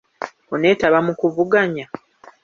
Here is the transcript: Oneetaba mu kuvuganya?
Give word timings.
Oneetaba 0.53 0.97
mu 1.05 1.13
kuvuganya? 1.19 1.85